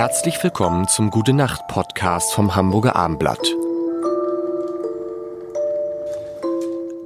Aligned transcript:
Herzlich 0.00 0.42
willkommen 0.42 0.88
zum 0.88 1.10
Gute 1.10 1.34
Nacht 1.34 1.68
Podcast 1.68 2.32
vom 2.32 2.56
Hamburger 2.56 2.96
Armblatt. 2.96 3.54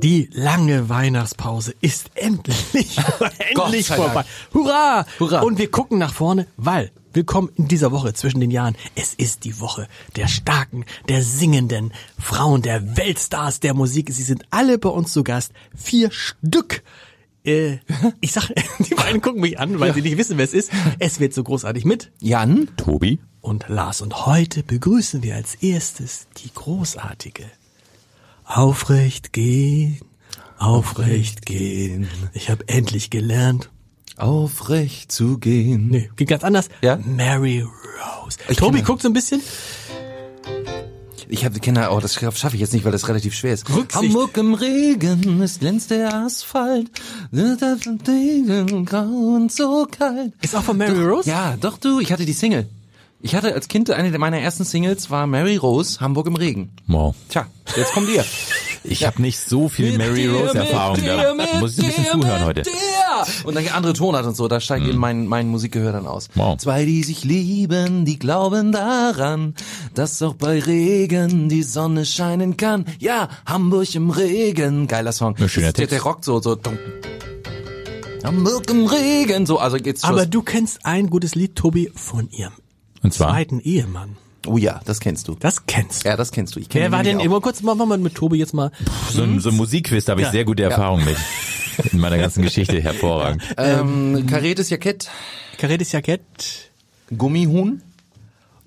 Die 0.00 0.30
lange 0.32 0.88
Weihnachtspause 0.88 1.74
ist 1.80 2.12
endlich, 2.14 2.96
endlich 3.50 3.88
vorbei. 3.88 4.24
Hurra! 4.52 5.06
Hurra! 5.18 5.40
Und 5.40 5.58
wir 5.58 5.72
gucken 5.72 5.98
nach 5.98 6.14
vorne, 6.14 6.46
weil 6.56 6.92
willkommen 7.12 7.50
in 7.56 7.66
dieser 7.66 7.90
Woche 7.90 8.14
zwischen 8.14 8.38
den 8.38 8.52
Jahren. 8.52 8.76
Es 8.94 9.12
ist 9.12 9.42
die 9.42 9.58
Woche 9.58 9.88
der 10.14 10.28
starken, 10.28 10.84
der 11.08 11.24
singenden 11.24 11.92
Frauen, 12.16 12.62
der 12.62 12.96
Weltstars 12.96 13.58
der 13.58 13.74
Musik. 13.74 14.12
Sie 14.12 14.22
sind 14.22 14.44
alle 14.50 14.78
bei 14.78 14.88
uns 14.88 15.12
zu 15.12 15.24
Gast. 15.24 15.50
Vier 15.74 16.12
Stück. 16.12 16.84
Äh, 17.44 17.78
ich 18.20 18.32
sag, 18.32 18.50
die 18.78 18.94
beiden 18.94 19.20
gucken 19.20 19.40
mich 19.40 19.58
an, 19.58 19.78
weil 19.80 19.94
sie 19.94 20.02
nicht 20.02 20.16
wissen, 20.16 20.38
wer 20.38 20.44
es 20.44 20.54
ist. 20.54 20.70
Es 20.98 21.20
wird 21.20 21.34
so 21.34 21.44
großartig 21.44 21.84
mit 21.84 22.10
Jan? 22.20 22.68
Tobi? 22.76 23.18
und 23.44 23.66
Lars. 23.68 24.00
Und 24.00 24.26
heute 24.26 24.62
begrüßen 24.62 25.22
wir 25.22 25.36
als 25.36 25.54
erstes 25.56 26.26
die 26.38 26.52
großartige 26.52 27.44
Aufrecht 28.44 29.32
gehen, 29.32 30.00
aufrecht 30.58 31.46
gehen. 31.46 32.08
Ich 32.32 32.50
habe 32.50 32.66
endlich 32.68 33.10
gelernt. 33.10 33.70
Aufrecht 34.16 35.10
zu 35.10 35.38
gehen. 35.38 35.88
Nee, 35.88 36.10
geht 36.14 36.28
ganz 36.28 36.44
anders. 36.44 36.68
Ja? 36.82 36.96
Mary 36.96 37.62
Rose. 37.62 38.38
Ich 38.48 38.58
Tobi 38.58 38.82
guckt 38.82 39.02
so 39.02 39.08
ein 39.08 39.12
bisschen. 39.12 39.42
Ich 41.28 41.44
habe 41.44 41.58
kenne 41.60 41.90
oh, 41.90 42.00
das 42.00 42.14
schaffe 42.14 42.54
ich 42.54 42.60
jetzt 42.60 42.72
nicht, 42.72 42.84
weil 42.84 42.92
das 42.92 43.08
relativ 43.08 43.34
schwer 43.34 43.54
ist. 43.54 43.68
Rücksicht. 43.68 43.94
Hamburg 43.94 44.36
im 44.36 44.54
Regen, 44.54 45.40
es 45.42 45.58
glänzt 45.58 45.90
der 45.90 46.12
Asphalt. 46.12 46.90
Grau 48.86 49.34
und 49.36 49.52
so 49.52 49.86
kalt. 49.90 50.32
Ist 50.42 50.54
auch 50.54 50.62
von 50.62 50.76
Mary 50.76 51.02
Rose? 51.04 51.28
Ja, 51.28 51.56
doch 51.60 51.78
du, 51.78 52.00
ich 52.00 52.12
hatte 52.12 52.24
die 52.24 52.32
Single. 52.32 52.68
Ich 53.20 53.34
hatte 53.34 53.54
als 53.54 53.68
Kind 53.68 53.90
eine 53.90 54.18
meiner 54.18 54.38
ersten 54.38 54.64
Singles 54.64 55.10
war 55.10 55.26
Mary 55.26 55.56
Rose, 55.56 55.98
Hamburg 56.00 56.26
im 56.26 56.36
Regen. 56.36 56.72
Wow. 56.86 57.14
Tja, 57.30 57.46
jetzt 57.74 57.92
kommt 57.92 58.10
ihr. 58.10 58.22
Ich 58.84 59.06
habe 59.06 59.22
nicht 59.22 59.38
so 59.38 59.70
viel 59.70 59.96
Mary 59.96 60.26
Rose 60.26 60.58
Erfahrung. 60.58 60.98
Da 61.02 61.34
muss 61.58 61.78
ich 61.78 61.84
ein 61.84 61.86
bisschen 61.86 62.04
zuhören 62.20 62.44
heute. 62.44 62.64
Und 63.44 63.54
dann 63.56 63.66
andere 63.68 63.92
Tonart 63.92 64.26
und 64.26 64.36
so, 64.36 64.48
da 64.48 64.60
steigt 64.60 64.86
eben 64.86 64.98
mein, 64.98 65.26
mein 65.26 65.48
Musikgehör 65.48 65.92
dann 65.92 66.06
aus. 66.06 66.28
Wow. 66.34 66.58
Zwei, 66.58 66.84
die 66.84 67.02
sich 67.02 67.24
lieben, 67.24 68.04
die 68.04 68.18
glauben 68.18 68.72
daran, 68.72 69.54
dass 69.94 70.20
auch 70.22 70.34
bei 70.34 70.58
Regen 70.58 71.48
die 71.48 71.62
Sonne 71.62 72.04
scheinen 72.06 72.56
kann. 72.56 72.84
Ja, 72.98 73.28
Hamburg 73.46 73.94
im 73.94 74.10
Regen. 74.10 74.86
Geiler 74.88 75.12
Song. 75.12 75.34
Ja, 75.38 75.48
schöner 75.48 75.66
Das- 75.68 75.74
der, 75.74 75.88
Text. 75.88 75.92
der 75.92 76.02
rockt 76.02 76.24
so, 76.24 76.40
so. 76.40 76.56
Hamburg 78.24 78.70
im 78.70 78.86
Regen. 78.86 79.46
So, 79.46 79.58
also 79.58 79.76
geht's 79.76 80.02
Aber 80.04 80.18
los. 80.20 80.30
du 80.30 80.42
kennst 80.42 80.84
ein 80.86 81.10
gutes 81.10 81.34
Lied, 81.34 81.56
Tobi, 81.56 81.90
von 81.94 82.30
ihrem 82.30 82.52
Und 83.02 83.12
zwar? 83.12 83.30
zweiten 83.30 83.60
Ehemann. 83.60 84.16
Oh 84.46 84.56
ja, 84.58 84.80
das 84.84 85.00
kennst 85.00 85.28
du. 85.28 85.36
Das 85.38 85.64
kennst 85.66 86.04
du. 86.04 86.08
Ja, 86.08 86.16
das 86.16 86.30
kennst 86.30 86.54
du. 86.56 86.60
Ich 86.60 86.68
kenn 86.68 86.82
Wer 86.82 86.92
war 86.92 87.02
denn, 87.02 87.16
mal 87.16 87.40
kurz, 87.40 87.62
machen 87.62 87.78
wir 87.78 87.86
mal 87.86 87.98
mit 87.98 88.14
Tobi 88.14 88.36
jetzt 88.38 88.52
mal. 88.54 88.72
So 89.10 89.22
ein, 89.22 89.40
so 89.40 89.48
ein 89.50 89.56
Musikquiz, 89.56 90.04
da 90.04 90.12
habe 90.12 90.20
ich 90.20 90.26
Ja. 90.26 90.32
sehr 90.32 90.44
gute 90.44 90.62
Erfahrung 90.62 91.04
mit. 91.04 91.16
In 91.92 91.98
meiner 92.00 92.18
ganzen 92.18 92.42
Geschichte 92.42 92.80
hervorragend. 92.80 93.42
Ähm, 93.56 94.26
kariertes 94.28 94.70
Jackett, 94.70 95.10
Karettes 95.58 95.92
Jackett 95.92 96.70
Gummihuhn. 97.16 97.82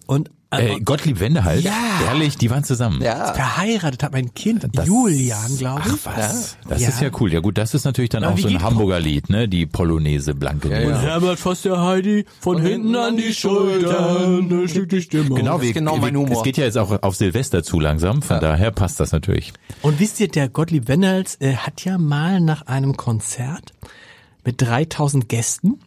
und 0.06 0.30
äh, 0.50 0.76
Äh, 0.76 0.80
Gottlieb 0.80 1.20
Wendehals, 1.20 1.64
Ja. 1.64 1.74
ehrlich, 2.08 2.38
die 2.38 2.50
waren 2.50 2.64
zusammen. 2.64 3.02
Ja. 3.02 3.34
verheiratet 3.34 4.02
hat 4.04 4.14
mein 4.14 4.34
Kind, 4.34 4.66
Das- 4.74 4.88
Julian, 4.88 5.58
glaube 5.58 5.82
ich. 5.86 5.94
Ach 6.06 6.18
was, 6.18 6.58
das 6.70 6.82
Ja. 6.82 6.88
ist 6.90 7.02
ja 7.02 7.10
cool. 7.20 7.34
Ja 7.34 7.40
gut, 7.42 7.58
das 7.58 7.74
ist 7.74 7.84
natürlich 7.84 8.10
dann 8.12 8.24
Aber 8.24 8.34
auch 8.34 8.38
so 8.40 8.48
ein 8.48 8.62
Hamburger 8.64 9.00
Lied, 9.00 9.30
ne? 9.30 9.48
Die 9.50 9.66
Polonaise 9.66 10.34
Blanke 10.34 10.70
Ja, 10.70 10.80
ja. 10.80 10.98
Herbert 11.00 11.38
fasst 11.40 11.66
der 11.66 11.82
Heidi 11.82 12.26
von, 12.40 12.62
hinten 12.62 12.96
an 12.96 13.18
die 13.18 13.34
Schultern, 13.34 14.50
da 14.50 14.68
schlägt 14.68 14.92
die 14.94 15.02
Stimme. 15.02 15.36
Genau, 15.36 15.62
wie, 15.62 15.74
genau 15.74 15.98
mein 15.98 16.16
Humor. 16.16 16.38
Es 16.38 16.44
geht 16.44 16.58
ja 16.58 16.64
jetzt 16.66 16.78
auch 16.78 17.02
auf 17.04 17.16
Silvester 17.16 17.64
zu 17.64 17.80
langsam, 17.80 18.22
von 18.22 18.40
daher 18.40 18.72
passt 18.72 19.00
das 19.00 19.12
natürlich. 19.12 19.54
Und 19.82 20.00
wisst 20.00 20.20
ihr, 20.20 20.28
der 20.30 20.48
Gottlieb 20.50 20.88
Wendels 20.88 21.36
äh, 21.42 21.56
hat 21.58 21.84
ja 21.84 21.98
mal 21.98 22.40
nach 22.40 22.64
einem 22.68 22.96
Konzert 22.96 23.74
mit 24.46 24.62
3000 24.62 25.28
Gästen, 25.28 25.80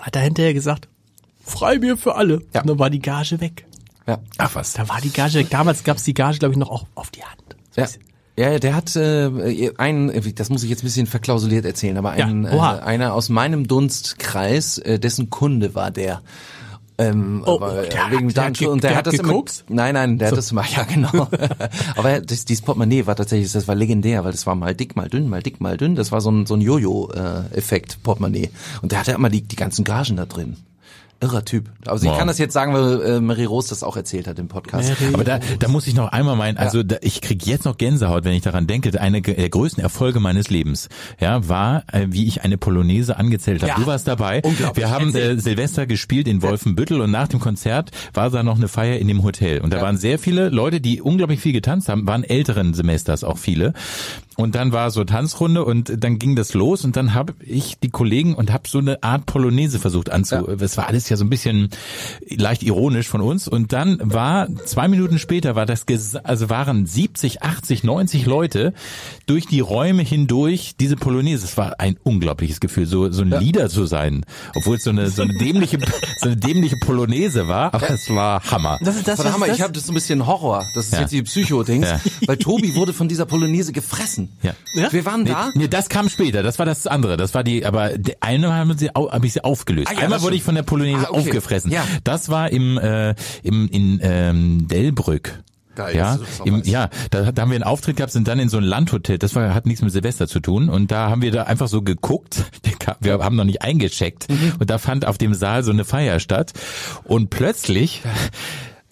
hat 0.00 0.16
er 0.16 0.22
hinterher 0.22 0.52
gesagt, 0.54 0.88
Freibier 1.48 1.96
für 1.96 2.14
alle. 2.16 2.42
Ja. 2.54 2.60
Und 2.62 2.70
dann 2.70 2.78
war 2.78 2.90
die 2.90 3.00
Gage 3.00 3.40
weg. 3.40 3.66
Ja. 4.06 4.18
Ach 4.38 4.54
was. 4.54 4.72
Da 4.74 4.88
war 4.88 5.00
die 5.00 5.10
Gage 5.10 5.34
weg. 5.34 5.50
Damals 5.50 5.84
gab's 5.84 6.04
die 6.04 6.14
Gage, 6.14 6.38
glaube 6.38 6.52
ich, 6.52 6.58
noch 6.58 6.70
auf, 6.70 6.84
auf 6.94 7.10
die 7.10 7.22
Hand. 7.22 7.42
So 7.72 7.80
Ja. 7.82 7.88
Ja, 8.38 8.56
der 8.60 8.76
hat 8.76 8.94
äh, 8.94 9.72
einen, 9.78 10.12
das 10.36 10.48
muss 10.48 10.62
ich 10.62 10.70
jetzt 10.70 10.84
ein 10.84 10.86
bisschen 10.86 11.08
verklausuliert 11.08 11.64
erzählen, 11.64 11.96
aber 11.96 12.12
ein, 12.12 12.44
Ja, 12.44 12.76
äh, 12.76 12.80
einer 12.82 13.12
aus 13.12 13.28
meinem 13.30 13.66
Dunstkreis, 13.66 14.78
äh, 14.78 15.00
dessen 15.00 15.28
Kunde 15.28 15.74
war 15.74 15.90
der. 15.90 16.22
Ähm, 16.98 17.42
Oh, 17.46 17.56
aber, 17.56 17.84
äh, 17.84 17.88
der 17.88 18.10
wegen 18.12 18.28
der 18.32 18.44
hat 18.44 18.54
ge- 18.58 18.68
und 18.68 18.84
der, 18.84 18.90
der 18.90 18.98
hat 18.98 19.06
hat 19.06 19.12
das 19.12 19.20
immer, 19.20 19.28
gekokst? 19.32 19.64
nein, 19.68 19.94
nein, 19.94 20.18
der 20.18 20.30
hat 20.30 20.36
das 20.38 20.52
immer, 20.52 20.64
ja 20.76 20.84
genau. 20.84 21.10
aber 21.96 22.10
er- 22.10 22.20
das, 22.20 22.44
dieses 22.44 22.62
Portemonnaie 22.62 23.06
war 23.06 23.16
tatsächlich, 23.16 23.50
das 23.50 23.66
war 23.66 23.74
legendär, 23.74 24.24
weil 24.24 24.30
das 24.32 24.46
war 24.46 24.54
mal 24.54 24.72
dick, 24.74 24.94
mal 24.94 25.08
dünn, 25.08 25.28
mal 25.28 25.42
dick, 25.42 25.60
mal 25.60 25.76
dünn. 25.76 25.96
Das 25.96 26.12
war 26.12 26.20
so 26.20 26.30
ein 26.30 26.46
so 26.46 26.54
ein 26.54 26.60
Jojo-Effekt 26.60 28.02
Portemonnaie 28.04 28.50
und 28.82 28.92
der 28.92 29.00
hatte 29.00 29.12
immer 29.12 29.30
die 29.30 29.42
die 29.42 29.56
ganzen 29.56 29.84
Gagen 29.84 30.16
da 30.16 30.26
drin. 30.26 30.56
Irrer 31.20 31.44
Typ. 31.44 31.70
Also 31.86 32.04
ich 32.04 32.10
Wow. 32.12 32.18
kann 32.18 32.28
das 32.28 32.38
jetzt 32.38 32.52
sagen, 32.52 32.72
weil 32.74 33.02
äh, 33.02 33.20
Marie 33.20 33.44
Rose 33.44 33.70
das 33.70 33.82
auch 33.82 33.96
erzählt 33.96 34.28
hat 34.28 34.38
im 34.38 34.46
Podcast. 34.46 34.88
Mary 35.00 35.14
Aber 35.14 35.24
da, 35.24 35.40
da 35.58 35.68
muss 35.68 35.86
ich 35.88 35.94
noch 35.94 36.12
einmal 36.12 36.36
meinen, 36.36 36.56
also 36.58 36.84
da, 36.84 36.96
ich 37.00 37.20
krieg 37.20 37.44
jetzt 37.44 37.64
noch 37.64 37.76
Gänsehaut, 37.76 38.24
wenn 38.24 38.34
ich 38.34 38.42
daran 38.42 38.66
denke. 38.68 38.98
Eine 39.00 39.20
der 39.20 39.48
größten 39.48 39.82
Erfolge 39.82 40.20
meines 40.20 40.48
Lebens, 40.48 40.88
ja, 41.20 41.48
war, 41.48 41.82
äh, 41.92 42.06
wie 42.10 42.26
ich 42.28 42.42
eine 42.42 42.56
Polonaise 42.56 43.16
angezählt 43.16 43.62
habe. 43.62 43.72
Ja. 43.72 43.78
Du 43.78 43.86
warst 43.86 44.06
dabei. 44.06 44.42
Unglaublich. 44.42 44.76
Wir 44.84 44.90
haben 44.90 45.14
äh, 45.14 45.36
Silvester 45.38 45.86
gespielt 45.86 46.28
in 46.28 46.40
Wolfenbüttel 46.42 47.00
und 47.00 47.10
nach 47.10 47.26
dem 47.28 47.40
Konzert 47.40 47.90
war 48.14 48.30
da 48.30 48.42
noch 48.44 48.56
eine 48.56 48.68
Feier 48.68 48.98
in 48.98 49.08
dem 49.08 49.24
Hotel. 49.24 49.60
Und 49.60 49.72
da 49.72 49.82
waren 49.82 49.96
sehr 49.96 50.18
viele 50.20 50.50
Leute, 50.50 50.80
die 50.80 51.02
unglaublich 51.02 51.40
viel 51.40 51.52
getanzt 51.52 51.88
haben, 51.88 52.06
waren 52.06 52.22
älteren 52.22 52.74
Semesters 52.74 53.24
auch 53.24 53.38
viele. 53.38 53.72
Und 54.40 54.54
dann 54.54 54.70
war 54.70 54.92
so 54.92 55.02
Tanzrunde 55.02 55.64
und 55.64 55.92
dann 56.04 56.20
ging 56.20 56.36
das 56.36 56.54
los 56.54 56.84
und 56.84 56.96
dann 56.96 57.12
habe 57.12 57.34
ich 57.40 57.76
die 57.82 57.90
Kollegen 57.90 58.36
und 58.36 58.52
habe 58.52 58.68
so 58.68 58.78
eine 58.78 59.02
Art 59.02 59.26
Polonaise 59.26 59.80
versucht 59.80 60.10
anzu. 60.10 60.36
Das 60.56 60.76
war 60.76 60.86
alles 60.86 61.08
ja 61.08 61.16
so 61.16 61.24
ein 61.24 61.28
bisschen 61.28 61.70
leicht 62.30 62.62
ironisch 62.62 63.08
von 63.08 63.20
uns. 63.20 63.48
Und 63.48 63.72
dann 63.72 63.98
war 64.00 64.46
zwei 64.64 64.86
Minuten 64.86 65.18
später 65.18 65.56
war 65.56 65.66
das 65.66 65.84
also 66.22 66.48
waren 66.50 66.86
70, 66.86 67.42
80, 67.42 67.82
90 67.82 68.26
Leute 68.26 68.74
durch 69.26 69.46
die 69.46 69.58
Räume 69.58 70.04
hindurch 70.04 70.76
diese 70.78 70.94
Polonaise. 70.94 71.44
Es 71.44 71.56
war 71.56 71.80
ein 71.80 71.96
unglaubliches 72.04 72.60
Gefühl, 72.60 72.86
so 72.86 73.10
so 73.10 73.22
ein 73.22 73.30
Leader 73.30 73.68
zu 73.68 73.86
sein, 73.86 74.24
obwohl 74.54 74.76
es 74.76 74.84
so 74.84 74.90
eine 74.90 75.10
so 75.10 75.22
eine 75.22 75.36
dämliche 75.36 75.78
so 76.20 76.28
eine 76.28 76.36
dämliche 76.36 76.76
Polonaise 76.76 77.48
war, 77.48 77.74
aber 77.74 77.90
es 77.90 78.08
war 78.10 78.40
Hammer. 78.52 78.78
Das 78.84 78.94
ist 78.96 79.08
das, 79.08 79.16
Von 79.16 79.24
was 79.26 79.32
Hammer, 79.32 79.46
ist 79.46 79.52
ich 79.52 79.58
das? 79.58 79.64
habe 79.64 79.72
das 79.74 79.84
so 79.86 79.90
ein 79.92 79.94
bisschen 79.96 80.26
Horror. 80.28 80.64
Das 80.76 80.86
ist 80.86 80.92
Ja. 80.92 81.00
jetzt 81.00 81.10
die 81.12 81.22
Psycho-Dings. 81.22 81.88
Ja. 81.88 82.00
Weil 82.26 82.36
Tobi 82.36 82.76
wurde 82.76 82.92
von 82.92 83.08
dieser 83.08 83.26
Polonaise 83.26 83.72
gefressen. 83.72 84.27
Ja. 84.42 84.52
Ja? 84.74 84.92
Wir 84.92 85.04
waren 85.04 85.22
Nee, 85.24 85.30
da. 85.30 85.50
nee, 85.54 85.68
das 85.68 85.88
kam 85.88 86.08
später. 86.08 86.42
Das 86.42 86.58
war 86.58 86.66
das 86.66 86.86
andere. 86.86 87.16
Das 87.16 87.34
war 87.34 87.42
die, 87.44 87.66
aber 87.66 87.90
eine 88.20 88.54
haben 88.54 88.76
sie, 88.78 88.94
au- 88.94 89.10
hab 89.10 89.24
ich 89.24 89.32
sie 89.32 89.42
aufgelöst. 89.44 89.88
Ah, 89.90 89.94
ja, 89.94 90.00
Einmal 90.00 90.22
wurde 90.22 90.36
ich 90.36 90.42
von 90.44 90.54
der 90.54 90.62
Polonaise 90.62 91.06
Ah, 91.06 91.10
okay. 91.10 91.18
aufgefressen. 91.20 91.70
Ja. 91.72 91.84
Das 92.04 92.28
war 92.28 92.50
im, 92.50 92.78
äh, 92.78 93.14
im 93.42 93.68
in 93.68 93.98
ähm, 94.02 94.68
Delbrück. 94.68 95.42
Geil, 95.74 95.94
ja, 95.96 96.18
im, 96.44 96.58
was. 96.60 96.66
ja, 96.66 96.90
da, 97.12 97.30
da 97.30 97.42
haben 97.42 97.50
wir 97.50 97.54
einen 97.54 97.62
Auftritt 97.62 97.96
gehabt, 97.98 98.10
sind 98.12 98.26
dann 98.26 98.40
in 98.40 98.48
so 98.48 98.56
ein 98.58 98.64
Landhotel. 98.64 99.16
Das 99.16 99.36
war, 99.36 99.54
hat 99.54 99.64
nichts 99.64 99.80
mit 99.80 99.92
Silvester 99.92 100.26
zu 100.26 100.40
tun. 100.40 100.68
Und 100.68 100.90
da 100.90 101.08
haben 101.08 101.22
wir 101.22 101.30
da 101.30 101.44
einfach 101.44 101.68
so 101.68 101.82
geguckt. 101.82 102.44
Wir 103.00 103.18
haben 103.18 103.36
noch 103.36 103.44
nicht 103.44 103.60
eingecheckt. 103.62 104.28
Mhm. 104.30 104.54
Und 104.58 104.70
da 104.70 104.78
fand 104.78 105.04
auf 105.06 105.18
dem 105.18 105.34
Saal 105.34 105.62
so 105.62 105.70
eine 105.70 105.84
Feier 105.84 106.20
statt. 106.20 106.52
Und 107.04 107.28
plötzlich 107.30 108.02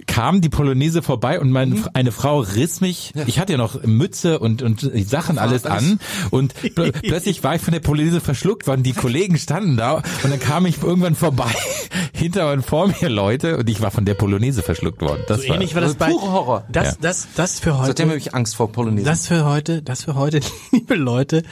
kam 0.06 0.40
die 0.40 0.48
Polonaise 0.48 1.02
vorbei 1.02 1.40
und 1.40 1.50
meine, 1.50 1.74
Mhm. 1.76 1.88
eine 1.94 2.12
Frau 2.12 2.40
riss 2.40 2.80
mich, 2.80 3.12
ich 3.26 3.38
hatte 3.38 3.52
ja 3.52 3.58
noch 3.58 3.82
Mütze 3.82 4.38
und, 4.38 4.62
und 4.62 4.80
Sachen 5.08 5.38
alles 5.38 5.66
an 5.66 5.98
und 6.30 6.54
pl 6.54 6.92
plötzlich 7.02 7.42
war 7.44 7.54
ich 7.56 7.62
von 7.62 7.72
der 7.72 7.80
Polonaise 7.80 8.20
verschluckt 8.20 8.66
worden, 8.66 8.82
die 8.82 8.92
Kollegen 8.92 9.36
standen 9.38 9.76
da 9.76 9.94
und 9.96 10.30
dann 10.30 10.38
kam 10.40 10.64
ich 10.66 10.82
irgendwann 10.82 11.14
vorbei, 11.14 11.52
hinter 12.12 12.52
und 12.52 12.64
vor 12.64 12.88
mir 12.88 13.08
Leute 13.08 13.56
und 13.58 13.68
ich 13.68 13.80
war 13.80 13.90
von 13.90 14.04
der 14.04 14.14
Polonaise 14.14 14.62
verschluckt 14.62 15.00
worden. 15.02 15.22
Das 15.28 15.42
So 15.42 15.52
ähnlich 15.52 15.74
war 15.74 15.82
das 15.82 15.94
bei, 15.96 16.10
pure 16.10 16.30
Horror. 16.32 16.64
das, 16.70 16.86
Ja. 16.88 16.94
das, 17.00 17.28
das 17.34 17.60
für 17.60 17.76
heute. 17.76 17.88
Seitdem 17.88 18.08
habe 18.08 18.18
ich 18.18 18.34
Angst 18.34 18.56
vor 18.56 18.70
Polonaise. 18.72 19.04
Das 19.04 19.26
für 19.26 19.44
heute, 19.44 19.82
das 19.82 20.04
für 20.04 20.14
heute, 20.14 20.40
liebe 20.72 20.94
Leute, 20.94 21.42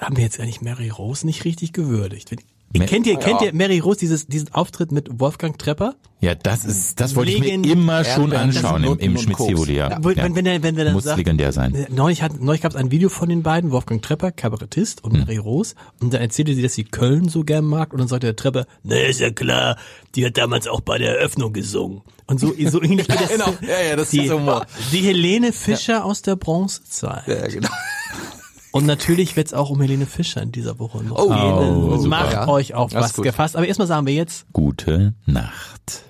haben 0.00 0.16
wir 0.16 0.24
jetzt 0.24 0.38
eigentlich 0.40 0.60
Mary 0.60 0.90
Rose 0.90 1.24
nicht 1.24 1.44
richtig 1.44 1.72
gewürdigt. 1.72 2.30
Wenn- 2.30 2.40
kennt 2.72 3.06
ihr, 3.06 3.16
kennt 3.16 3.40
ihr 3.42 3.54
Mary 3.54 3.78
Rose 3.78 3.98
dieses, 4.00 4.26
diesen 4.26 4.52
Auftritt 4.52 4.92
mit 4.92 5.08
Wolfgang 5.20 5.58
Trepper? 5.58 5.94
Ja, 6.20 6.34
das 6.34 6.64
ist, 6.64 6.98
das 7.00 7.14
wollte 7.14 7.30
ich 7.30 7.40
mir 7.40 7.46
Legend- 7.46 7.66
immer 7.66 8.02
schon 8.04 8.32
Erdbeeren, 8.32 8.48
anschauen 8.48 8.84
im, 8.84 8.98
im 8.98 9.12
und 9.12 9.18
Schmitz-Tivoli, 9.20 9.76
ja. 9.76 9.90
Ja. 9.90 9.98
Wenn, 10.02 10.34
wenn, 10.34 10.46
er, 10.46 10.62
wenn 10.62 10.76
wir 10.76 10.84
dann 10.84 10.94
Muss 10.94 11.04
sagt, 11.04 11.18
legendär 11.18 11.52
sein. 11.52 11.74
äh, 11.74 11.86
Neulich, 11.90 12.22
hat, 12.22 12.40
neulich 12.40 12.62
gab 12.62 12.72
es 12.72 12.76
ein 12.76 12.90
Video 12.90 13.08
von 13.10 13.28
den 13.28 13.42
beiden, 13.42 13.70
Wolfgang 13.70 14.00
Trepper, 14.02 14.32
Kabarettist 14.32 15.02
Hm. 15.04 15.10
und 15.12 15.18
Mary 15.20 15.36
Rose. 15.36 15.74
Und 16.00 16.14
dann 16.14 16.22
erzählte 16.22 16.54
sie, 16.54 16.62
dass 16.62 16.74
sie 16.74 16.84
Köln 16.84 17.28
so 17.28 17.44
gern 17.44 17.64
mag. 17.66 17.92
Und 17.92 17.98
dann 18.00 18.08
sagte 18.08 18.26
der 18.28 18.36
Trepper, 18.36 18.66
na 18.82 18.96
ist 18.96 19.20
ja 19.20 19.30
klar, 19.30 19.76
die 20.14 20.24
hat 20.24 20.36
damals 20.38 20.66
auch 20.66 20.80
bei 20.80 20.96
der 20.98 21.18
Eröffnung 21.18 21.52
gesungen. 21.52 22.00
Und 22.26 22.40
so, 22.40 22.48
so 22.66 22.82
ähnlich 22.82 23.06
geht 23.08 23.20
das. 23.20 23.28
genau. 23.28 23.54
Ja, 23.60 23.88
ja, 23.90 23.96
das 23.96 24.04
ist 24.04 24.12
die, 24.14 24.30
Humor. 24.30 24.66
die 24.92 25.00
Helene 25.00 25.52
Fischer 25.52 26.04
aus 26.04 26.22
der 26.22 26.36
Bronzezeit. 26.36 27.26
ja, 27.28 27.46
genau. 27.46 27.68
Und 28.76 28.86
natürlich 28.86 29.36
wird's 29.36 29.52
auch 29.54 29.70
um 29.70 29.80
Helene 29.80 30.06
Fischer 30.06 30.42
in 30.42 30.52
dieser 30.52 30.78
Woche 30.78 31.02
noch 31.02 31.16
Oh, 31.18 31.28
gehen. 31.28 31.98
oh, 32.04 32.06
Macht 32.08 32.32
ja. 32.32 32.48
euch 32.48 32.74
auf 32.74 32.92
Das 32.92 33.16
was 33.16 33.22
gefasst. 33.22 33.56
Aber 33.56 33.66
erstmal 33.66 33.88
sagen 33.88 34.06
wir 34.06 34.14
jetzt 34.14 34.46
Gute 34.52 35.14
Nacht. 35.26 36.02